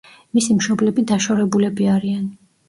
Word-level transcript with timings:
მისი 0.37 0.55
მშობლები 0.59 1.03
დაშორებულები 1.11 1.89
არიან. 1.99 2.27